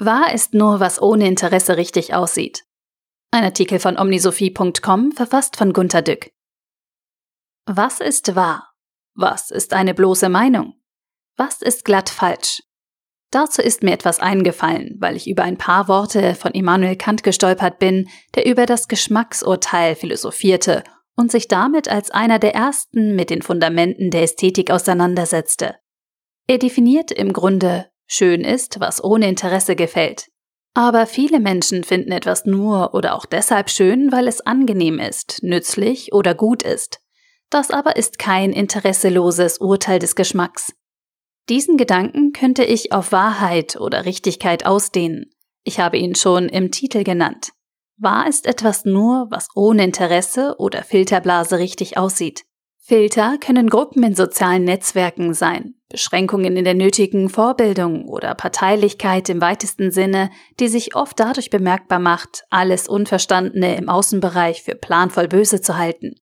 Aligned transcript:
Wahr 0.00 0.32
ist 0.32 0.54
nur, 0.54 0.80
was 0.80 1.00
ohne 1.00 1.26
Interesse 1.28 1.76
richtig 1.76 2.14
aussieht. 2.14 2.64
Ein 3.30 3.44
Artikel 3.44 3.78
von 3.78 3.98
omnisophie.com, 3.98 5.12
verfasst 5.12 5.56
von 5.56 5.72
Gunter 5.72 6.02
Dück. 6.02 6.30
Was 7.66 8.00
ist 8.00 8.34
wahr? 8.34 8.72
Was 9.14 9.50
ist 9.50 9.72
eine 9.72 9.94
bloße 9.94 10.28
Meinung? 10.28 10.74
Was 11.36 11.62
ist 11.62 11.84
glatt 11.84 12.08
falsch? 12.08 12.62
Dazu 13.30 13.62
ist 13.62 13.82
mir 13.82 13.92
etwas 13.92 14.18
eingefallen, 14.18 14.96
weil 14.98 15.14
ich 15.14 15.28
über 15.28 15.44
ein 15.44 15.56
paar 15.56 15.86
Worte 15.86 16.34
von 16.34 16.52
Immanuel 16.52 16.96
Kant 16.96 17.22
gestolpert 17.22 17.78
bin, 17.78 18.08
der 18.34 18.46
über 18.46 18.66
das 18.66 18.88
Geschmacksurteil 18.88 19.94
philosophierte 19.94 20.82
und 21.14 21.30
sich 21.30 21.46
damit 21.46 21.88
als 21.88 22.10
einer 22.10 22.38
der 22.38 22.54
ersten 22.54 23.14
mit 23.14 23.30
den 23.30 23.42
Fundamenten 23.42 24.10
der 24.10 24.22
Ästhetik 24.22 24.70
auseinandersetzte. 24.70 25.76
Er 26.48 26.58
definiert 26.58 27.12
im 27.12 27.32
Grunde 27.32 27.89
schön 28.10 28.42
ist, 28.42 28.80
was 28.80 29.02
ohne 29.02 29.28
Interesse 29.28 29.76
gefällt. 29.76 30.28
Aber 30.74 31.06
viele 31.06 31.40
Menschen 31.40 31.84
finden 31.84 32.12
etwas 32.12 32.44
nur 32.44 32.94
oder 32.94 33.14
auch 33.14 33.26
deshalb 33.26 33.70
schön, 33.70 34.12
weil 34.12 34.28
es 34.28 34.40
angenehm 34.40 34.98
ist, 34.98 35.42
nützlich 35.42 36.12
oder 36.12 36.34
gut 36.34 36.62
ist. 36.62 37.00
Das 37.50 37.70
aber 37.70 37.96
ist 37.96 38.18
kein 38.18 38.52
interesseloses 38.52 39.58
Urteil 39.58 39.98
des 39.98 40.14
Geschmacks. 40.14 40.72
Diesen 41.48 41.76
Gedanken 41.76 42.32
könnte 42.32 42.64
ich 42.64 42.92
auf 42.92 43.10
Wahrheit 43.10 43.76
oder 43.76 44.04
Richtigkeit 44.04 44.66
ausdehnen. 44.66 45.30
Ich 45.64 45.80
habe 45.80 45.98
ihn 45.98 46.14
schon 46.14 46.48
im 46.48 46.70
Titel 46.70 47.02
genannt. 47.02 47.50
Wahr 47.96 48.28
ist 48.28 48.46
etwas 48.46 48.84
nur, 48.84 49.26
was 49.30 49.48
ohne 49.54 49.84
Interesse 49.84 50.56
oder 50.58 50.84
Filterblase 50.84 51.58
richtig 51.58 51.98
aussieht. 51.98 52.44
Filter 52.90 53.38
können 53.38 53.70
Gruppen 53.70 54.02
in 54.02 54.16
sozialen 54.16 54.64
Netzwerken 54.64 55.32
sein, 55.32 55.76
Beschränkungen 55.88 56.56
in 56.56 56.64
der 56.64 56.74
nötigen 56.74 57.28
Vorbildung 57.28 58.08
oder 58.08 58.34
Parteilichkeit 58.34 59.28
im 59.28 59.40
weitesten 59.40 59.92
Sinne, 59.92 60.28
die 60.58 60.66
sich 60.66 60.96
oft 60.96 61.20
dadurch 61.20 61.50
bemerkbar 61.50 62.00
macht, 62.00 62.42
alles 62.50 62.88
Unverstandene 62.88 63.76
im 63.76 63.88
Außenbereich 63.88 64.64
für 64.64 64.74
planvoll 64.74 65.28
böse 65.28 65.60
zu 65.60 65.78
halten. 65.78 66.16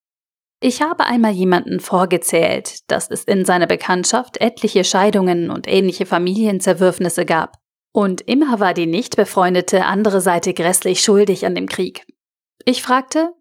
Ich 0.60 0.82
habe 0.82 1.06
einmal 1.06 1.32
jemanden 1.32 1.80
vorgezählt, 1.80 2.80
dass 2.90 3.10
es 3.10 3.24
in 3.24 3.46
seiner 3.46 3.66
Bekanntschaft 3.66 4.38
etliche 4.38 4.84
Scheidungen 4.84 5.50
und 5.50 5.66
ähnliche 5.66 6.04
Familienzerwürfnisse 6.04 7.24
gab. 7.24 7.56
Und 7.94 8.20
immer 8.20 8.60
war 8.60 8.74
die 8.74 8.84
nicht 8.84 9.16
befreundete 9.16 9.86
andere 9.86 10.20
Seite 10.20 10.52
grässlich 10.52 11.00
schuldig 11.00 11.46
an 11.46 11.54
dem 11.54 11.66
Krieg. 11.66 12.04
Ich 12.66 12.82
fragte, 12.82 13.32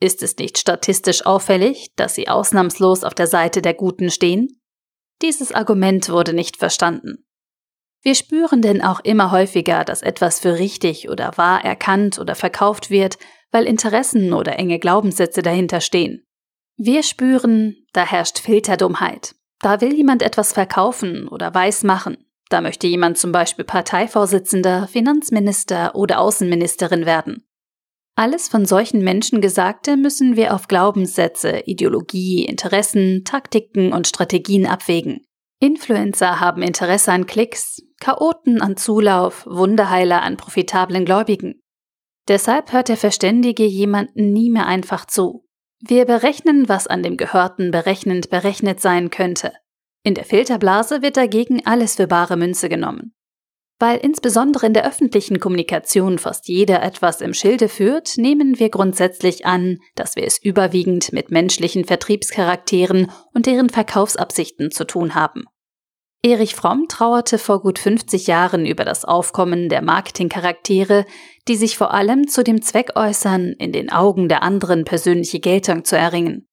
ist 0.00 0.22
es 0.22 0.36
nicht 0.36 0.58
statistisch 0.58 1.24
auffällig, 1.24 1.92
dass 1.96 2.14
sie 2.14 2.28
ausnahmslos 2.28 3.04
auf 3.04 3.14
der 3.14 3.26
Seite 3.26 3.62
der 3.62 3.74
Guten 3.74 4.10
stehen? 4.10 4.60
Dieses 5.22 5.52
Argument 5.52 6.08
wurde 6.10 6.34
nicht 6.34 6.58
verstanden. 6.58 7.24
Wir 8.02 8.14
spüren 8.14 8.62
denn 8.62 8.82
auch 8.82 9.00
immer 9.00 9.32
häufiger, 9.32 9.84
dass 9.84 10.02
etwas 10.02 10.40
für 10.40 10.58
richtig 10.58 11.08
oder 11.08 11.32
wahr 11.36 11.64
erkannt 11.64 12.18
oder 12.18 12.34
verkauft 12.34 12.90
wird, 12.90 13.18
weil 13.50 13.64
Interessen 13.64 14.32
oder 14.32 14.58
enge 14.58 14.78
Glaubenssätze 14.78 15.42
dahinter 15.42 15.80
stehen. 15.80 16.24
Wir 16.76 17.02
spüren, 17.02 17.74
da 17.92 18.04
herrscht 18.04 18.38
Filterdummheit. 18.38 19.34
Da 19.60 19.80
will 19.80 19.94
jemand 19.94 20.22
etwas 20.22 20.52
verkaufen 20.52 21.26
oder 21.26 21.54
weiß 21.54 21.84
machen. 21.84 22.18
Da 22.50 22.60
möchte 22.60 22.86
jemand 22.86 23.18
zum 23.18 23.32
Beispiel 23.32 23.64
Parteivorsitzender, 23.64 24.86
Finanzminister 24.86 25.94
oder 25.94 26.20
Außenministerin 26.20 27.06
werden. 27.06 27.48
Alles 28.18 28.48
von 28.48 28.64
solchen 28.64 29.04
Menschen 29.04 29.42
Gesagte 29.42 29.98
müssen 29.98 30.36
wir 30.36 30.54
auf 30.54 30.68
Glaubenssätze, 30.68 31.64
Ideologie, 31.66 32.46
Interessen, 32.46 33.24
Taktiken 33.24 33.92
und 33.92 34.08
Strategien 34.08 34.64
abwägen. 34.64 35.20
Influencer 35.60 36.40
haben 36.40 36.62
Interesse 36.62 37.12
an 37.12 37.26
Klicks, 37.26 37.82
Chaoten 38.00 38.62
an 38.62 38.78
Zulauf, 38.78 39.46
Wunderheiler 39.46 40.22
an 40.22 40.38
profitablen 40.38 41.04
Gläubigen. 41.04 41.60
Deshalb 42.26 42.72
hört 42.72 42.88
der 42.88 42.96
Verständige 42.96 43.64
jemanden 43.64 44.32
nie 44.32 44.50
mehr 44.50 44.66
einfach 44.66 45.04
zu. 45.04 45.46
Wir 45.80 46.06
berechnen, 46.06 46.70
was 46.70 46.86
an 46.86 47.02
dem 47.02 47.18
Gehörten 47.18 47.70
berechnend 47.70 48.30
berechnet 48.30 48.80
sein 48.80 49.10
könnte. 49.10 49.52
In 50.02 50.14
der 50.14 50.24
Filterblase 50.24 51.02
wird 51.02 51.18
dagegen 51.18 51.66
alles 51.66 51.96
für 51.96 52.06
bare 52.06 52.38
Münze 52.38 52.70
genommen. 52.70 53.15
Weil 53.78 53.98
insbesondere 53.98 54.66
in 54.66 54.72
der 54.72 54.86
öffentlichen 54.86 55.38
Kommunikation 55.38 56.18
fast 56.18 56.48
jeder 56.48 56.82
etwas 56.82 57.20
im 57.20 57.34
Schilde 57.34 57.68
führt, 57.68 58.16
nehmen 58.16 58.58
wir 58.58 58.70
grundsätzlich 58.70 59.44
an, 59.44 59.78
dass 59.94 60.16
wir 60.16 60.24
es 60.24 60.42
überwiegend 60.42 61.12
mit 61.12 61.30
menschlichen 61.30 61.84
Vertriebscharakteren 61.84 63.10
und 63.34 63.44
deren 63.44 63.68
Verkaufsabsichten 63.68 64.70
zu 64.70 64.86
tun 64.86 65.14
haben. 65.14 65.44
Erich 66.22 66.56
Fromm 66.56 66.86
trauerte 66.88 67.38
vor 67.38 67.60
gut 67.60 67.78
50 67.78 68.26
Jahren 68.26 68.64
über 68.64 68.84
das 68.84 69.04
Aufkommen 69.04 69.68
der 69.68 69.82
Marketingcharaktere, 69.82 71.04
die 71.46 71.56
sich 71.56 71.76
vor 71.76 71.92
allem 71.92 72.26
zu 72.26 72.42
dem 72.42 72.62
Zweck 72.62 72.92
äußern, 72.96 73.52
in 73.58 73.72
den 73.72 73.92
Augen 73.92 74.28
der 74.28 74.42
anderen 74.42 74.84
persönliche 74.84 75.38
Geltung 75.38 75.84
zu 75.84 75.96
erringen. 75.96 76.48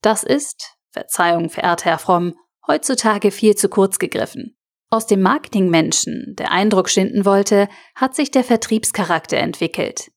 Das 0.00 0.24
ist, 0.24 0.76
Verzeihung, 0.90 1.50
verehrter 1.50 1.90
Herr 1.90 1.98
Fromm, 1.98 2.34
heutzutage 2.66 3.30
viel 3.30 3.54
zu 3.54 3.68
kurz 3.68 3.98
gegriffen. 3.98 4.56
Aus 4.90 5.06
dem 5.06 5.22
Marketingmenschen, 5.22 6.34
der 6.38 6.52
Eindruck 6.52 6.88
schinden 6.88 7.24
wollte, 7.24 7.68
hat 7.94 8.14
sich 8.14 8.30
der 8.30 8.44
Vertriebscharakter 8.44 9.36
entwickelt. 9.36 10.10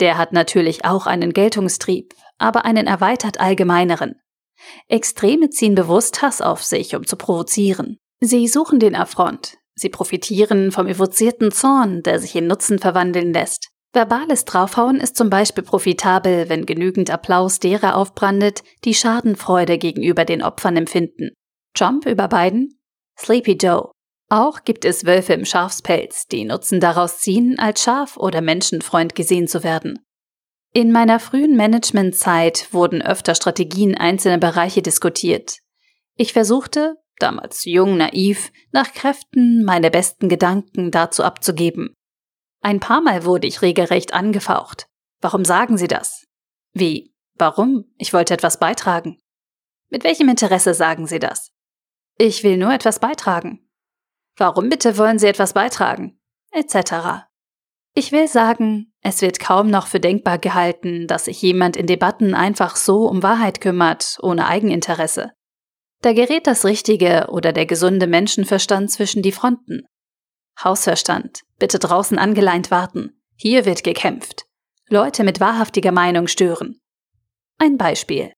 Der 0.00 0.18
hat 0.18 0.32
natürlich 0.32 0.84
auch 0.84 1.06
einen 1.06 1.32
Geltungstrieb, 1.32 2.14
aber 2.38 2.64
einen 2.64 2.86
erweitert 2.86 3.40
allgemeineren. 3.40 4.14
Extreme 4.88 5.50
ziehen 5.50 5.74
bewusst 5.74 6.22
Hass 6.22 6.40
auf 6.40 6.62
sich, 6.64 6.94
um 6.94 7.06
zu 7.06 7.16
provozieren. 7.16 7.98
Sie 8.20 8.46
suchen 8.48 8.78
den 8.78 8.94
Affront. 8.94 9.58
Sie 9.74 9.88
profitieren 9.88 10.70
vom 10.70 10.86
evozierten 10.86 11.50
Zorn, 11.50 12.02
der 12.02 12.18
sich 12.18 12.36
in 12.36 12.46
Nutzen 12.46 12.78
verwandeln 12.78 13.32
lässt. 13.32 13.68
Verbales 13.92 14.46
Draufhauen 14.46 15.00
ist 15.00 15.16
zum 15.16 15.28
Beispiel 15.28 15.64
profitabel, 15.64 16.48
wenn 16.48 16.64
genügend 16.64 17.10
Applaus 17.10 17.58
derer 17.58 17.96
aufbrandet, 17.96 18.62
die 18.84 18.94
Schadenfreude 18.94 19.76
gegenüber 19.76 20.24
den 20.24 20.42
Opfern 20.42 20.76
empfinden. 20.76 21.30
Trump 21.74 22.06
über 22.06 22.28
Biden? 22.28 22.80
Sleepy 23.18 23.52
Joe. 23.52 23.91
Auch 24.32 24.64
gibt 24.64 24.86
es 24.86 25.04
Wölfe 25.04 25.34
im 25.34 25.44
Schafspelz, 25.44 26.26
die 26.26 26.46
Nutzen 26.46 26.80
daraus 26.80 27.18
ziehen, 27.18 27.58
als 27.58 27.82
Schaf- 27.82 28.16
oder 28.16 28.40
Menschenfreund 28.40 29.14
gesehen 29.14 29.46
zu 29.46 29.62
werden. 29.62 29.98
In 30.72 30.90
meiner 30.90 31.20
frühen 31.20 31.54
Managementzeit 31.54 32.72
wurden 32.72 33.02
öfter 33.02 33.34
Strategien 33.34 33.94
einzelner 33.94 34.38
Bereiche 34.38 34.80
diskutiert. 34.80 35.58
Ich 36.16 36.32
versuchte, 36.32 36.96
damals 37.18 37.66
jung, 37.66 37.98
naiv, 37.98 38.52
nach 38.70 38.94
Kräften 38.94 39.64
meine 39.64 39.90
besten 39.90 40.30
Gedanken 40.30 40.90
dazu 40.90 41.24
abzugeben. 41.24 41.92
Ein 42.62 42.80
paar 42.80 43.02
Mal 43.02 43.26
wurde 43.26 43.46
ich 43.46 43.60
regelrecht 43.60 44.14
angefaucht. 44.14 44.86
Warum 45.20 45.44
sagen 45.44 45.76
Sie 45.76 45.88
das? 45.88 46.24
Wie? 46.72 47.12
Warum? 47.34 47.84
Ich 47.98 48.14
wollte 48.14 48.32
etwas 48.32 48.58
beitragen. 48.58 49.18
Mit 49.90 50.04
welchem 50.04 50.30
Interesse 50.30 50.72
sagen 50.72 51.06
Sie 51.06 51.18
das? 51.18 51.50
Ich 52.16 52.42
will 52.44 52.56
nur 52.56 52.72
etwas 52.72 52.98
beitragen. 52.98 53.68
Warum 54.36 54.68
bitte 54.68 54.98
wollen 54.98 55.18
Sie 55.18 55.26
etwas 55.26 55.52
beitragen? 55.52 56.20
Etc. 56.50 57.26
Ich 57.94 58.12
will 58.12 58.28
sagen, 58.28 58.92
es 59.02 59.20
wird 59.20 59.38
kaum 59.38 59.68
noch 59.68 59.86
für 59.86 60.00
denkbar 60.00 60.38
gehalten, 60.38 61.06
dass 61.06 61.26
sich 61.26 61.42
jemand 61.42 61.76
in 61.76 61.86
Debatten 61.86 62.34
einfach 62.34 62.76
so 62.76 63.06
um 63.06 63.22
Wahrheit 63.22 63.60
kümmert, 63.60 64.18
ohne 64.22 64.46
Eigeninteresse. 64.46 65.32
Da 66.00 66.12
gerät 66.12 66.46
das 66.46 66.64
richtige 66.64 67.28
oder 67.30 67.52
der 67.52 67.66
gesunde 67.66 68.06
Menschenverstand 68.06 68.90
zwischen 68.90 69.22
die 69.22 69.32
Fronten. 69.32 69.82
Hausverstand, 70.62 71.42
bitte 71.58 71.78
draußen 71.78 72.18
angeleint 72.18 72.70
warten. 72.70 73.20
Hier 73.36 73.64
wird 73.64 73.84
gekämpft. 73.84 74.46
Leute 74.88 75.24
mit 75.24 75.40
wahrhaftiger 75.40 75.92
Meinung 75.92 76.26
stören. 76.26 76.80
Ein 77.58 77.76
Beispiel. 77.76 78.32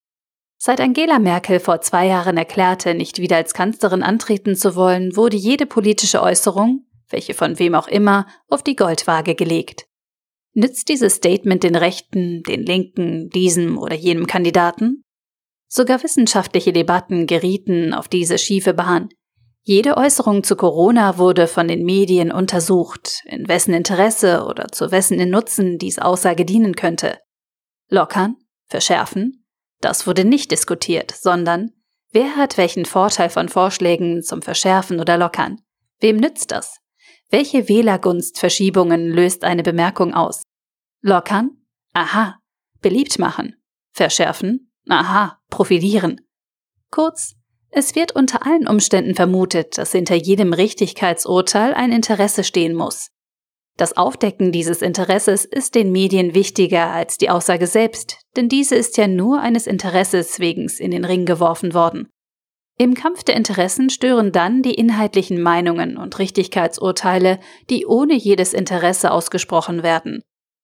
Seit 0.66 0.80
Angela 0.80 1.19
Merkel 1.19 1.60
vor 1.60 1.82
zwei 1.82 2.06
Jahren 2.06 2.38
erklärte, 2.38 2.94
nicht 2.94 3.19
wieder 3.19 3.36
als 3.36 3.52
Kanzlerin 3.52 4.02
antreten 4.02 4.56
zu 4.56 4.75
wollen, 4.76 5.14
wurde 5.14 5.36
jede 5.36 5.66
politische 5.66 6.22
Äußerung, 6.22 6.87
welche 7.11 7.34
von 7.34 7.58
wem 7.58 7.75
auch 7.75 7.87
immer, 7.87 8.26
auf 8.49 8.62
die 8.62 8.75
Goldwaage 8.75 9.34
gelegt. 9.34 9.84
Nützt 10.55 10.88
dieses 10.88 11.16
Statement 11.16 11.64
den 11.64 11.75
Rechten, 11.75 12.43
den 12.44 12.64
Linken, 12.64 13.28
diesem 13.28 13.76
oder 13.76 13.94
jenem 13.94 14.26
Kandidaten? 14.26 15.05
Sogar 15.69 16.02
wissenschaftliche 16.02 16.72
Debatten 16.72 17.26
gerieten 17.26 17.93
auf 17.93 18.08
diese 18.08 18.38
schiefe 18.38 18.72
Bahn. 18.72 19.11
Jede 19.64 19.99
Äußerung 19.99 20.44
zu 20.44 20.56
Corona 20.56 21.19
wurde 21.19 21.46
von 21.46 21.69
den 21.69 21.84
Medien 21.84 22.32
untersucht, 22.32 23.20
in 23.26 23.49
wessen 23.49 23.75
Interesse 23.75 24.46
oder 24.46 24.69
zu 24.69 24.90
wessen 24.90 25.28
Nutzen 25.28 25.76
dies 25.76 25.99
Aussage 25.99 26.46
dienen 26.46 26.75
könnte. 26.75 27.19
Lockern? 27.90 28.37
Verschärfen? 28.66 29.44
Das 29.84 30.06
wurde 30.06 30.25
nicht 30.25 30.50
diskutiert, 30.50 31.10
sondern 31.10 31.70
wer 32.10 32.36
hat 32.36 32.56
welchen 32.56 32.86
Vorteil 32.86 33.28
von 33.28 33.50
Vorschlägen 33.50 34.22
zum 34.22 34.40
Verschärfen 34.40 34.98
oder 34.98 35.19
Lockern? 35.19 35.60
Wem 36.00 36.16
nützt 36.16 36.52
das? 36.52 36.78
Welche 37.28 37.69
Wählergunstverschiebungen 37.69 39.10
löst 39.10 39.44
eine 39.44 39.62
Bemerkung 39.62 40.14
aus? 40.14 40.42
Lockern? 41.02 41.50
Aha. 41.92 42.38
Beliebt 42.81 43.19
machen. 43.19 43.56
Verschärfen? 43.92 44.72
Aha. 44.88 45.38
Profilieren. 45.50 46.19
Kurz, 46.90 47.34
es 47.69 47.94
wird 47.94 48.12
unter 48.12 48.46
allen 48.46 48.66
Umständen 48.66 49.14
vermutet, 49.14 49.76
dass 49.76 49.92
hinter 49.92 50.14
jedem 50.14 50.54
Richtigkeitsurteil 50.54 51.75
ein 51.75 51.92
Interesse 51.92 52.42
stehen 52.42 52.75
muss. 52.75 53.10
Das 53.76 53.97
Aufdecken 53.97 54.53
dieses 54.53 54.82
Interesses 54.82 55.44
ist 55.44 55.75
den 55.75 55.91
Medien 55.91 56.35
wichtiger 56.35 56.91
als 56.91 57.19
die 57.19 57.29
Aussage 57.29 57.67
selbst, 57.67 58.19
denn 58.37 58.49
diese 58.49 58.76
ist 58.76 58.97
ja 58.97 59.09
nur 59.09 59.41
eines 59.41 59.67
Interesses 59.67 60.38
wegen 60.38 60.69
in 60.79 60.93
den 60.93 61.05
Ring 61.05 61.26
geworfen 61.26 61.75
worden. 61.75 62.09
Im 62.76 62.94
Kampf 62.94 63.25
der 63.25 63.37
Interessen 63.37 63.91
stören 63.91 64.32
dann 64.32 64.62
die 64.62 64.75
inhaltlichen 64.75 65.41
Meinungen 65.41 65.97
und 65.97 66.19
Richtigkeitsurteile, 66.19 67.38
die 67.71 67.87
ohne 67.87 68.15
jedes 68.15 68.53
Interesse 68.53 69.11
ausgesprochen 69.11 69.82
werden, 69.82 70.23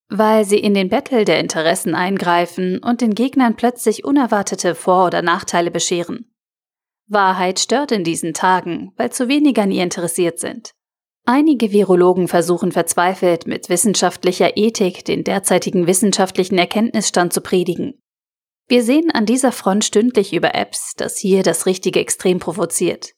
weil 0.09 0.45
sie 0.45 0.59
in 0.59 0.75
den 0.75 0.89
Battle 0.89 1.25
der 1.25 1.39
Interessen 1.39 1.95
eingreifen 1.95 2.79
und 2.79 3.01
den 3.01 3.15
Gegnern 3.15 3.57
plötzlich 3.57 4.05
unerwartete 4.05 4.75
Vor- 4.75 5.07
oder 5.07 5.23
Nachteile 5.23 5.71
bescheren. 5.71 6.33
Wahrheit 7.07 7.59
stört 7.59 7.91
in 7.91 8.05
diesen 8.05 8.35
Tagen, 8.35 8.93
weil 8.97 9.11
zu 9.11 9.29
wenige 9.29 9.63
an 9.63 9.73
ihr 9.73 9.83
interessiert 9.83 10.39
sind. 10.39 10.75
Einige 11.33 11.71
Virologen 11.71 12.27
versuchen 12.27 12.73
verzweifelt 12.73 13.47
mit 13.47 13.69
wissenschaftlicher 13.69 14.57
Ethik 14.57 15.05
den 15.05 15.23
derzeitigen 15.23 15.87
wissenschaftlichen 15.87 16.59
Erkenntnisstand 16.59 17.33
zu 17.33 17.41
predigen. 17.41 18.03
Wir 18.67 18.83
sehen 18.83 19.13
an 19.13 19.27
dieser 19.27 19.53
Front 19.53 19.85
stündlich 19.85 20.33
über 20.33 20.57
Apps, 20.57 20.95
dass 20.97 21.19
hier 21.19 21.45
das 21.45 21.67
richtige 21.67 22.01
Extrem 22.01 22.41
provoziert. 22.41 23.13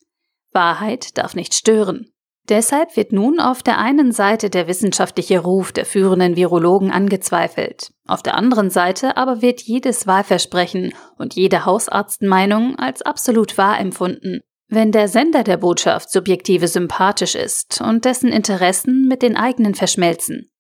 Wahrheit 0.53 1.17
darf 1.17 1.35
nicht 1.35 1.55
stören. 1.55 2.13
Deshalb 2.51 2.99
wird 2.99 3.13
nun 3.13 3.41
auf 3.41 3.63
der 3.63 3.79
einen 3.79 4.13
Seite 4.13 4.51
der 4.51 4.69
wissenschaftliche 4.69 5.39
Ruf 5.39 5.73
der 5.73 5.87
führenden 5.87 6.37
Virologen 6.37 6.91
angezweifelt, 6.91 7.95
auf 8.07 8.23
der 8.23 8.35
anderen 8.35 8.69
Seite 8.69 9.17
aber 9.17 9.41
wird 9.41 9.63
jedes 9.63 10.07
Wahlversprechen 10.07 10.93
und 11.17 11.35
jede 11.35 11.65
Hausarztmeinung 11.65 12.77
als 12.77 13.01
absolut 13.01 13.57
wahr 13.57 13.81
empfunden 13.81 14.43
wenn 14.73 14.91
der 14.91 15.07
Sender 15.07 15.45
der 15.45 15.59
Botschaft 15.59 16.11
subjektive 16.11 16.67
sympathisch 16.67 17.35
ist 17.35 17.83
und 17.83 18.07
dessen 18.07 18.33
Interessen 18.33 19.07
mit 19.07 19.21
den 19.21 19.37
eigenen 19.37 19.75
verschmelzen. 19.75 20.51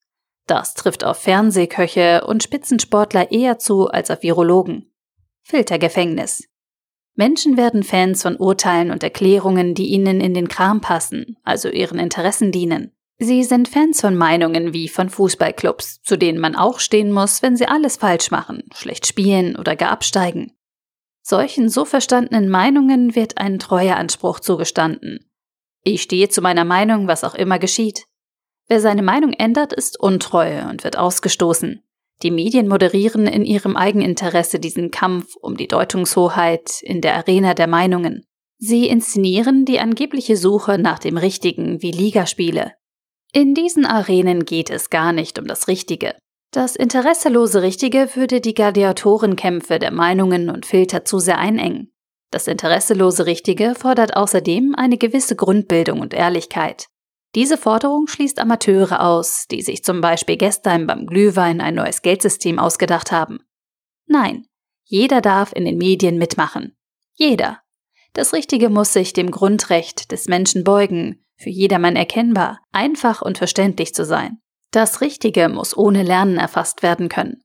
Das 0.46 0.74
trifft 0.74 1.02
auf 1.02 1.16
Fernsehköche 1.16 2.22
und 2.26 2.42
Spitzensportler 2.42 3.32
eher 3.32 3.58
zu 3.58 3.88
als 3.88 4.10
auf 4.10 4.22
Virologen. 4.22 4.92
Filtergefängnis. 5.44 6.46
Menschen 7.14 7.56
werden 7.56 7.82
Fans 7.82 8.20
von 8.20 8.36
Urteilen 8.36 8.90
und 8.90 9.02
Erklärungen, 9.02 9.74
die 9.74 9.86
ihnen 9.86 10.20
in 10.20 10.34
den 10.34 10.48
Kram 10.48 10.82
passen, 10.82 11.38
also 11.42 11.70
ihren 11.70 11.98
Interessen 11.98 12.52
dienen. 12.52 12.92
Sie 13.18 13.44
sind 13.44 13.68
Fans 13.68 14.02
von 14.02 14.14
Meinungen 14.14 14.74
wie 14.74 14.88
von 14.88 15.08
Fußballclubs, 15.08 16.02
zu 16.02 16.18
denen 16.18 16.38
man 16.38 16.54
auch 16.54 16.80
stehen 16.80 17.12
muss, 17.12 17.40
wenn 17.40 17.56
sie 17.56 17.66
alles 17.66 17.96
falsch 17.96 18.30
machen, 18.30 18.64
schlecht 18.74 19.06
spielen 19.06 19.56
oder 19.56 19.74
gar 19.74 19.90
absteigen. 19.90 20.52
Solchen 21.22 21.68
so 21.68 21.84
verstandenen 21.84 22.48
Meinungen 22.48 23.14
wird 23.14 23.38
ein 23.38 23.58
treuer 23.58 23.96
Anspruch 23.96 24.40
zugestanden. 24.40 25.30
Ich 25.84 26.02
stehe 26.02 26.28
zu 26.28 26.42
meiner 26.42 26.64
Meinung, 26.64 27.06
was 27.06 27.24
auch 27.24 27.34
immer 27.34 27.58
geschieht. 27.58 28.06
Wer 28.68 28.80
seine 28.80 29.02
Meinung 29.02 29.32
ändert, 29.32 29.72
ist 29.72 29.98
untreu 29.98 30.68
und 30.68 30.84
wird 30.84 30.98
ausgestoßen. 30.98 31.82
Die 32.22 32.30
Medien 32.30 32.68
moderieren 32.68 33.26
in 33.26 33.44
ihrem 33.44 33.76
Eigeninteresse 33.76 34.60
diesen 34.60 34.90
Kampf 34.90 35.34
um 35.40 35.56
die 35.56 35.66
Deutungshoheit 35.66 36.80
in 36.82 37.00
der 37.00 37.16
Arena 37.16 37.54
der 37.54 37.66
Meinungen. 37.66 38.24
Sie 38.58 38.86
inszenieren 38.86 39.64
die 39.64 39.80
angebliche 39.80 40.36
Suche 40.36 40.78
nach 40.78 41.00
dem 41.00 41.16
Richtigen 41.16 41.82
wie 41.82 41.90
Ligaspiele. 41.90 42.74
In 43.32 43.54
diesen 43.54 43.86
Arenen 43.86 44.44
geht 44.44 44.70
es 44.70 44.88
gar 44.88 45.12
nicht 45.12 45.38
um 45.38 45.46
das 45.46 45.66
Richtige. 45.66 46.14
Das 46.52 46.76
interesselose 46.76 47.62
Richtige 47.62 48.10
würde 48.14 48.42
die 48.42 48.52
Gladiatorenkämpfe 48.52 49.78
der 49.78 49.90
Meinungen 49.90 50.50
und 50.50 50.66
Filter 50.66 51.02
zu 51.02 51.18
sehr 51.18 51.38
einengen. 51.38 51.94
Das 52.30 52.46
interesselose 52.46 53.24
Richtige 53.24 53.74
fordert 53.74 54.14
außerdem 54.14 54.74
eine 54.76 54.98
gewisse 54.98 55.34
Grundbildung 55.34 56.00
und 56.00 56.12
Ehrlichkeit. 56.12 56.88
Diese 57.34 57.56
Forderung 57.56 58.06
schließt 58.06 58.38
Amateure 58.38 59.00
aus, 59.00 59.46
die 59.50 59.62
sich 59.62 59.82
zum 59.82 60.02
Beispiel 60.02 60.36
gestern 60.36 60.86
beim 60.86 61.06
Glühwein 61.06 61.62
ein 61.62 61.74
neues 61.74 62.02
Geldsystem 62.02 62.58
ausgedacht 62.58 63.12
haben. 63.12 63.38
Nein, 64.06 64.44
jeder 64.84 65.22
darf 65.22 65.54
in 65.54 65.64
den 65.64 65.78
Medien 65.78 66.18
mitmachen. 66.18 66.76
Jeder. 67.14 67.62
Das 68.12 68.34
Richtige 68.34 68.68
muss 68.68 68.92
sich 68.92 69.14
dem 69.14 69.30
Grundrecht 69.30 70.12
des 70.12 70.28
Menschen 70.28 70.64
beugen, 70.64 71.24
für 71.38 71.48
jedermann 71.48 71.96
erkennbar, 71.96 72.60
einfach 72.72 73.22
und 73.22 73.38
verständlich 73.38 73.94
zu 73.94 74.04
sein. 74.04 74.41
Das 74.72 75.02
Richtige 75.02 75.48
muss 75.50 75.76
ohne 75.76 76.02
Lernen 76.02 76.38
erfasst 76.38 76.82
werden 76.82 77.08
können. 77.08 77.42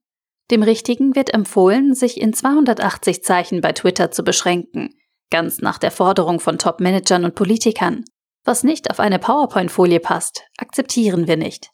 Dem 0.49 0.63
Richtigen 0.63 1.13
wird 1.13 1.33
empfohlen, 1.33 1.93
sich 1.93 2.21
in 2.21 2.33
280 2.33 3.21
Zeichen 3.21 3.59
bei 3.59 3.73
Twitter 3.73 4.11
zu 4.11 4.23
beschränken, 4.23 4.95
ganz 5.29 5.59
nach 5.59 5.77
der 5.77 5.91
Forderung 5.91 6.39
von 6.39 6.57
Top-Managern 6.57 7.25
und 7.25 7.35
Politikern. 7.35 8.05
Was 8.45 8.63
nicht 8.63 8.89
auf 8.89 9.01
eine 9.01 9.19
PowerPoint-Folie 9.19 9.99
passt, 9.99 10.45
akzeptieren 10.57 11.27
wir 11.27 11.35
nicht. 11.35 11.69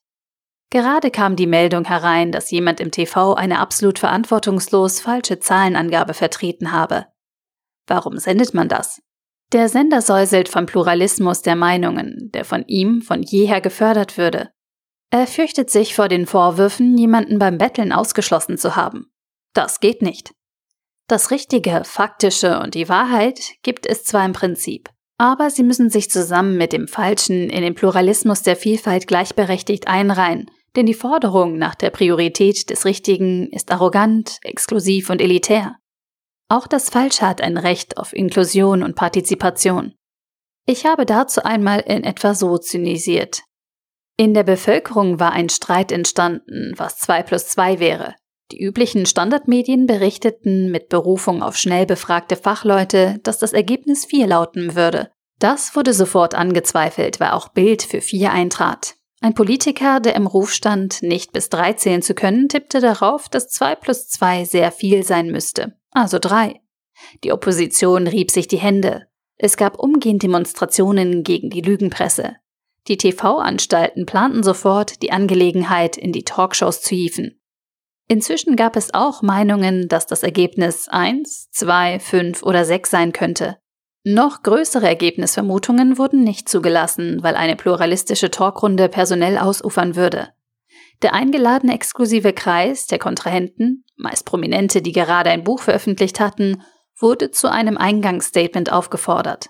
Gerade 0.71 1.11
kam 1.11 1.35
die 1.35 1.45
Meldung 1.45 1.85
herein, 1.85 2.31
dass 2.31 2.50
jemand 2.50 2.79
im 2.79 2.89
TV 2.89 3.35
eine 3.35 3.59
absolut 3.59 4.00
verantwortungslos 4.00 5.01
falsche 5.01 5.38
Zahlenangabe 5.38 6.15
vertreten 6.15 6.71
habe. 6.71 7.05
Warum 7.85 8.17
sendet 8.17 8.55
man 8.55 8.69
das? 8.69 9.00
Der 9.51 9.69
Sender 9.69 10.01
säuselt 10.01 10.50
vom 10.50 10.65
Pluralismus 10.65 11.44
der 11.44 11.55
Meinungen, 11.55 12.31
der 12.33 12.44
von 12.44 12.65
ihm 12.65 13.03
von 13.03 13.21
jeher 13.21 13.61
gefördert 13.61 14.17
würde. 14.17 14.50
Er 15.13 15.27
fürchtet 15.27 15.69
sich 15.69 15.94
vor 15.94 16.07
den 16.07 16.25
Vorwürfen, 16.25 16.98
jemanden 16.98 17.38
beim 17.38 17.60
Betteln 17.60 17.92
ausgeschlossen 17.92 18.57
zu 18.57 18.75
haben. 18.75 19.13
Das 19.54 19.80
geht 19.80 20.01
nicht. 20.01 20.33
Das 21.07 21.30
Richtige, 21.30 21.83
Faktische 21.83 22.60
und 22.60 22.74
die 22.74 22.89
Wahrheit 22.89 23.39
gibt 23.62 23.86
es 23.86 24.04
zwar 24.06 24.25
im 24.25 24.33
Prinzip, 24.33 24.89
aber 25.19 25.51
sie 25.51 25.62
müssen 25.62 25.92
sich 25.92 26.10
zusammen 26.10 26.57
mit 26.57 26.74
dem 26.74 26.88
Falschen 26.88 27.51
in 27.51 27.62
den 27.62 27.75
Pluralismus 27.75 28.42
der 28.42 28.56
Vielfalt 28.56 29.06
gleichberechtigt 29.06 29.88
einreihen, 29.88 30.50
denn 30.75 30.88
die 30.88 30.95
Forderung 30.95 31.60
nach 31.60 31.75
der 31.75 31.92
Priorität 31.92 32.71
des 32.71 32.83
Richtigen 32.83 33.51
ist 33.51 33.71
arrogant, 33.71 34.39
exklusiv 34.42 35.12
und 35.12 35.21
elitär. 35.21 35.75
Auch 36.50 36.65
das 36.65 36.89
Falsche 36.89 37.27
hat 37.27 37.39
ein 37.39 37.60
Recht 37.60 37.98
auf 37.98 38.13
Inklusion 38.13 38.81
und 38.81 38.95
Partizipation. 38.95 39.94
Ich 40.65 40.88
habe 40.88 41.06
dazu 41.06 41.44
einmal 41.44 41.81
in 41.81 42.04
etwa 42.04 42.33
so 42.33 42.57
zynisiert. 42.57 43.44
In 44.15 44.33
der 44.33 44.44
Bevölkerung 44.44 45.19
war 45.19 45.31
ein 45.31 45.50
Streit 45.50 45.92
entstanden, 45.92 46.74
was 46.77 46.98
2 47.00 47.24
plus 47.24 47.48
2 47.48 47.80
wäre. 47.80 48.15
Die 48.51 48.62
üblichen 48.62 49.07
Standardmedien 49.07 49.88
berichteten 49.88 50.69
mit 50.69 50.89
Berufung 50.89 51.42
auf 51.42 51.57
schnell 51.57 51.88
befragte 51.88 52.36
Fachleute, 52.36 53.19
dass 53.24 53.39
das 53.39 53.54
Ergebnis 53.54 54.06
4 54.06 54.27
lauten 54.27 54.75
würde. 54.75 55.10
Das 55.39 55.75
wurde 55.75 55.94
sofort 55.94 56.36
angezweifelt, 56.36 57.19
weil 57.19 57.31
auch 57.31 57.50
Bild 57.50 57.81
für 57.81 58.01
4 58.01 58.31
eintrat. 58.31 58.95
Ein 59.22 59.34
Politiker, 59.34 60.00
der 60.00 60.15
im 60.15 60.27
Ruf 60.27 60.51
stand, 60.51 61.01
nicht 61.01 61.32
bis 61.32 61.50
3 61.50 61.74
zählen 61.74 62.01
zu 62.01 62.13
können, 62.13 62.50
tippte 62.50 62.82
darauf, 62.82 63.29
dass 63.29 63.48
2 63.50 63.75
plus 63.75 64.08
2 64.10 64.46
sehr 64.46 64.72
viel 64.72 65.03
sein 65.03 65.32
müsste, 65.32 65.74
also 65.91 66.20
3. 66.20 66.60
Die 67.24 67.32
Opposition 67.32 68.05
rieb 68.05 68.29
sich 68.29 68.48
die 68.48 68.58
Hände. 68.58 69.08
Es 69.38 69.58
gab 69.58 69.79
umgehend 69.79 70.22
Demonstrationen 70.22 71.24
gegen 71.24 71.50
die 71.50 71.62
Lügenpresse. 71.62 72.36
Die 72.87 72.97
TV-Anstalten 72.97 74.05
planten 74.05 74.43
sofort, 74.43 75.01
die 75.01 75.11
Angelegenheit 75.11 75.97
in 75.97 76.11
die 76.11 76.23
Talkshows 76.23 76.81
zu 76.81 76.95
hieven. 76.95 77.39
Inzwischen 78.09 78.55
gab 78.55 78.75
es 78.75 78.93
auch 78.93 79.21
Meinungen, 79.21 79.87
dass 79.87 80.05
das 80.05 80.23
Ergebnis 80.23 80.89
1, 80.89 81.49
2, 81.51 81.99
5 81.99 82.43
oder 82.43 82.65
6 82.65 82.89
sein 82.89 83.13
könnte. 83.13 83.57
Noch 84.03 84.43
größere 84.43 84.85
Ergebnisvermutungen 84.85 85.97
wurden 85.97 86.23
nicht 86.23 86.49
zugelassen, 86.49 87.23
weil 87.23 87.35
eine 87.35 87.55
pluralistische 87.55 88.29
Talkrunde 88.29 88.89
personell 88.89 89.37
ausufern 89.37 89.95
würde. 89.95 90.29
Der 91.01 91.13
eingeladene 91.13 91.73
exklusive 91.73 92.33
Kreis 92.33 92.85
der 92.87 92.99
Kontrahenten, 92.99 93.85
meist 93.95 94.25
Prominente, 94.25 94.81
die 94.81 94.91
gerade 94.91 95.29
ein 95.29 95.45
Buch 95.45 95.61
veröffentlicht 95.61 96.19
hatten, 96.19 96.61
wurde 96.99 97.31
zu 97.31 97.49
einem 97.49 97.77
Eingangsstatement 97.77 98.71
aufgefordert. 98.71 99.49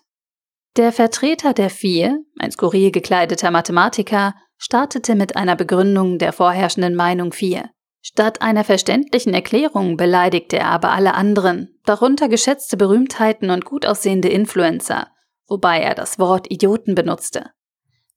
Der 0.75 0.92
Vertreter 0.92 1.53
der 1.53 1.70
Vier, 1.70 2.24
ein 2.39 2.50
skurril 2.50 2.89
gekleideter 2.89 3.51
Mathematiker, 3.51 4.34
startete 4.58 5.13
mit 5.13 5.36
einer 5.36 5.56
Begründung 5.56 6.18
der 6.18 6.34
vorherrschenden 6.34 6.96
Meinung 6.96 7.32
4. 7.32 7.70
Statt 8.01 8.42
einer 8.42 8.63
verständlichen 8.63 9.36
Erklärung 9.36 9.98
beleidigte 9.98 10.58
er 10.58 10.70
aber 10.70 10.92
alle 10.92 11.13
anderen, 11.13 11.80
darunter 11.86 12.27
geschätzte 12.27 12.75
Berühmtheiten 12.75 13.51
und 13.51 13.65
gut 13.65 13.86
aussehende 13.86 14.30
Influencer, 14.30 15.10
wobei 15.48 15.80
er 15.80 15.94
das 15.94 16.18
Wort 16.18 16.50
Idioten 16.50 16.96
benutzte. 16.96 17.51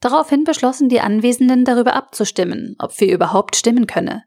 Daraufhin 0.01 0.45
beschlossen 0.45 0.89
die 0.89 1.01
Anwesenden 1.01 1.67
darüber 1.67 1.95
abzustimmen, 1.95 2.75
ob 2.79 2.93
Vier 2.93 3.13
überhaupt 3.13 3.55
stimmen 3.55 3.87
könne. 3.87 4.25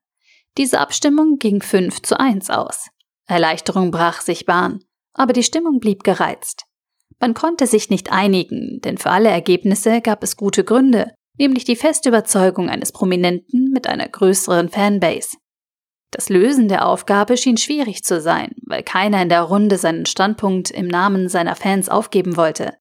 Diese 0.56 0.80
Abstimmung 0.80 1.38
ging 1.40 1.64
5 1.64 2.04
zu 2.04 2.20
1 2.20 2.52
aus. 2.52 2.90
Erleichterung 3.26 3.90
brach 3.90 4.22
sich 4.22 4.46
Bahn, 4.46 4.84
aber 5.14 5.34
die 5.34 5.44
Stimmung 5.44 5.80
blieb 5.80 6.04
gereizt. 6.04 6.69
Man 7.20 7.34
konnte 7.34 7.68
sich 7.68 7.90
nicht 7.90 8.12
einigen, 8.12 8.80
denn 8.82 8.98
für 8.98 9.10
alle 9.10 9.30
Ergebnisse 9.30 10.02
gab 10.02 10.24
es 10.24 10.38
gute 10.38 10.64
Gründe, 10.64 11.14
nämlich 11.38 11.66
die 11.66 11.76
feste 11.76 12.10
Überzeugung 12.10 12.70
eines 12.70 12.92
Prominenten 12.92 13.72
mit 13.72 13.88
einer 13.88 14.08
größeren 14.08 14.70
Fanbase. 14.70 15.38
Das 16.12 16.30
Lösen 16.30 16.70
der 16.70 16.88
Aufgabe 16.88 17.38
schien 17.38 17.58
schwierig 17.58 18.04
zu 18.04 18.20
sein, 18.20 18.52
weil 18.66 18.84
keiner 18.84 19.22
in 19.22 19.30
der 19.30 19.42
Runde 19.42 19.78
seinen 19.78 20.06
Standpunkt 20.06 20.72
im 20.72 20.88
Namen 20.88 21.30
seiner 21.30 21.56
Fans 21.56 21.88
aufgeben 21.88 22.36
wollte. 22.36 22.74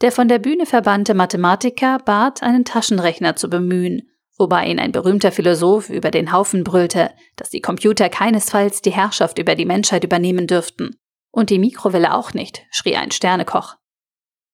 Der 0.00 0.10
von 0.10 0.26
der 0.26 0.40
Bühne 0.40 0.66
verbannte 0.66 1.14
Mathematiker 1.14 1.98
bat, 1.98 2.42
einen 2.42 2.64
Taschenrechner 2.64 3.36
zu 3.36 3.48
bemühen, 3.48 4.08
wobei 4.36 4.66
ihn 4.66 4.80
ein 4.80 4.90
berühmter 4.90 5.30
Philosoph 5.30 5.90
über 5.90 6.10
den 6.10 6.32
Haufen 6.32 6.64
brüllte, 6.64 7.12
dass 7.36 7.50
die 7.50 7.60
Computer 7.60 8.08
keinesfalls 8.08 8.82
die 8.82 8.90
Herrschaft 8.90 9.38
über 9.38 9.54
die 9.54 9.66
Menschheit 9.66 10.02
übernehmen 10.02 10.48
dürften. 10.48 10.96
Und 11.30 11.50
die 11.50 11.60
Mikrowelle 11.60 12.12
auch 12.12 12.34
nicht, 12.34 12.66
schrie 12.72 12.96
ein 12.96 13.12
Sternekoch. 13.12 13.76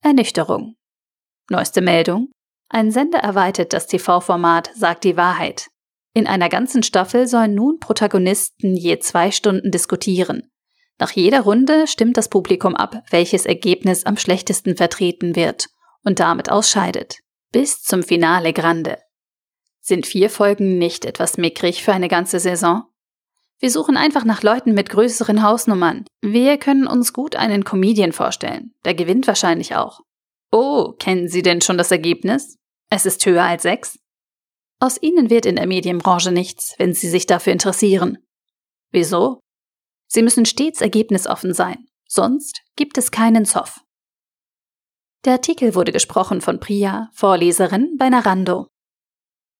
Ernüchterung. 0.02 0.76
Neueste 1.50 1.80
Meldung. 1.80 2.30
Ein 2.68 2.90
Sender 2.90 3.18
erweitert 3.18 3.72
das 3.72 3.86
TV-Format 3.86 4.70
Sagt 4.74 5.04
die 5.04 5.16
Wahrheit. 5.16 5.68
In 6.14 6.26
einer 6.26 6.48
ganzen 6.48 6.82
Staffel 6.82 7.26
sollen 7.26 7.54
nun 7.54 7.78
Protagonisten 7.80 8.76
je 8.76 8.98
zwei 8.98 9.30
Stunden 9.30 9.70
diskutieren. 9.70 10.50
Nach 10.98 11.10
jeder 11.10 11.40
Runde 11.40 11.86
stimmt 11.86 12.16
das 12.16 12.28
Publikum 12.28 12.74
ab, 12.74 13.02
welches 13.10 13.46
Ergebnis 13.46 14.04
am 14.04 14.16
schlechtesten 14.16 14.76
vertreten 14.76 15.36
wird 15.36 15.68
und 16.04 16.20
damit 16.20 16.50
ausscheidet. 16.50 17.18
Bis 17.52 17.82
zum 17.82 18.02
Finale 18.02 18.52
Grande. 18.52 18.98
Sind 19.80 20.06
vier 20.06 20.28
Folgen 20.28 20.78
nicht 20.78 21.04
etwas 21.04 21.38
mickrig 21.38 21.82
für 21.82 21.92
eine 21.92 22.08
ganze 22.08 22.40
Saison? 22.40 22.84
Wir 23.60 23.70
suchen 23.70 23.96
einfach 23.96 24.24
nach 24.24 24.42
Leuten 24.42 24.72
mit 24.72 24.88
größeren 24.88 25.42
Hausnummern. 25.42 26.04
Wir 26.22 26.58
können 26.58 26.86
uns 26.86 27.12
gut 27.12 27.34
einen 27.34 27.64
Comedian 27.64 28.12
vorstellen. 28.12 28.72
Der 28.84 28.94
gewinnt 28.94 29.26
wahrscheinlich 29.26 29.74
auch. 29.74 30.00
Oh, 30.52 30.92
kennen 30.92 31.28
Sie 31.28 31.42
denn 31.42 31.60
schon 31.60 31.76
das 31.76 31.90
Ergebnis? 31.90 32.56
Es 32.88 33.04
ist 33.04 33.24
höher 33.26 33.42
als 33.42 33.62
sechs? 33.62 33.98
Aus 34.80 35.00
Ihnen 35.02 35.28
wird 35.28 35.44
in 35.44 35.56
der 35.56 35.66
Medienbranche 35.66 36.30
nichts, 36.30 36.74
wenn 36.78 36.94
Sie 36.94 37.08
sich 37.08 37.26
dafür 37.26 37.52
interessieren. 37.52 38.18
Wieso? 38.90 39.40
Sie 40.06 40.22
müssen 40.22 40.46
stets 40.46 40.80
ergebnisoffen 40.80 41.52
sein, 41.52 41.86
sonst 42.06 42.62
gibt 42.76 42.96
es 42.96 43.10
keinen 43.10 43.44
Zoff. 43.44 43.80
Der 45.24 45.34
Artikel 45.34 45.74
wurde 45.74 45.92
gesprochen 45.92 46.40
von 46.40 46.60
Priya, 46.60 47.10
Vorleserin 47.12 47.96
bei 47.98 48.08
Narando. 48.08 48.68